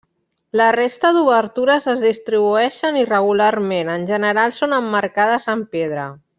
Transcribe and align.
La 0.59 0.69
resta 0.75 1.11
d'obertures 1.17 1.85
es 1.93 2.01
distribueixen 2.05 2.99
irregularment, 3.03 3.93
en 3.99 4.09
general 4.15 4.57
són 4.63 4.75
emmarcades 4.83 5.51
en 5.57 5.67
pedra. 5.77 6.09